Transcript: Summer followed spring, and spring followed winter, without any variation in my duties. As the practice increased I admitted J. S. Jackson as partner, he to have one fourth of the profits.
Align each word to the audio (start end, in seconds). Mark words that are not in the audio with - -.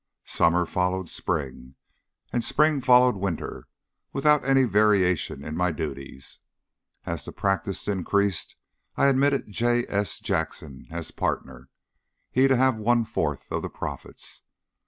Summer 0.25 0.65
followed 0.65 1.09
spring, 1.09 1.75
and 2.33 2.43
spring 2.43 2.81
followed 2.81 3.15
winter, 3.15 3.67
without 4.11 4.43
any 4.43 4.63
variation 4.63 5.43
in 5.45 5.55
my 5.55 5.69
duties. 5.71 6.39
As 7.05 7.23
the 7.23 7.31
practice 7.31 7.87
increased 7.87 8.55
I 8.95 9.05
admitted 9.09 9.51
J. 9.51 9.85
S. 9.89 10.19
Jackson 10.19 10.87
as 10.89 11.11
partner, 11.11 11.69
he 12.31 12.47
to 12.47 12.57
have 12.57 12.77
one 12.77 13.03
fourth 13.05 13.51
of 13.51 13.61
the 13.61 13.69
profits. 13.69 14.41